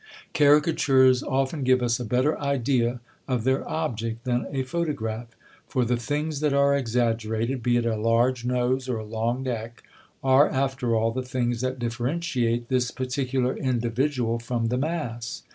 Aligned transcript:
Caricatures 0.33 1.21
often 1.21 1.63
give 1.63 1.83
us 1.83 1.99
a 1.99 2.03
better 2.05 2.35
idea 2.39 2.99
of 3.27 3.43
their 3.43 3.69
object 3.69 4.23
than 4.23 4.47
a 4.49 4.63
photograph; 4.63 5.27
for 5.67 5.85
the 5.85 5.95
things 5.95 6.39
that 6.39 6.53
are 6.53 6.75
exaggerated, 6.75 7.61
be 7.61 7.77
it 7.77 7.85
a 7.85 7.95
large 7.95 8.43
nose, 8.43 8.89
or 8.89 8.97
a 8.97 9.05
long 9.05 9.43
neck, 9.43 9.83
are, 10.23 10.49
after 10.49 10.95
all, 10.95 11.11
the 11.11 11.21
things 11.21 11.61
that 11.61 11.77
differentiate 11.77 12.67
this 12.67 12.89
particular 12.89 13.55
individual 13.55 14.39
from 14.39 14.69
the 14.69 14.77
mass. 14.79 15.43